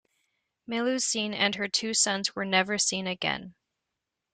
Melusine 0.67 1.35
and 1.35 1.53
her 1.53 1.67
two 1.67 1.93
sons 1.93 2.35
were 2.35 2.43
never 2.43 2.79
seen 2.79 3.05
again. 3.05 3.53